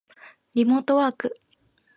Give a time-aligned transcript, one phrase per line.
[0.55, 1.31] リモートワーク